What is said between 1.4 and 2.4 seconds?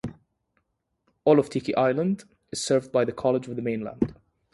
Tiki Island